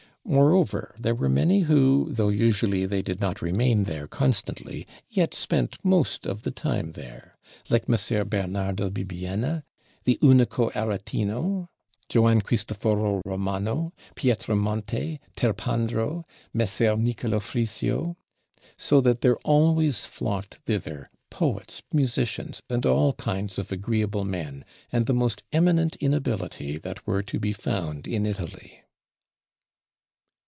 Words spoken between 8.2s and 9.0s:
Bernardo